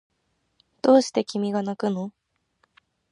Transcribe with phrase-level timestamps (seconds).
[0.81, 2.11] どうして君がなくの